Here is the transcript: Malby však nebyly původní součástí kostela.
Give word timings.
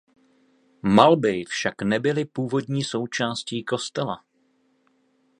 Malby 0.81 1.45
však 1.45 1.81
nebyly 1.81 2.25
původní 2.25 2.83
součástí 2.83 3.63
kostela. 3.63 4.23